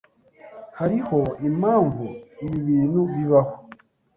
Hariho 0.79 1.19
impamvu 1.47 2.05
ibi 2.45 2.57
bintu 2.67 2.99
bibaho. 3.13 3.55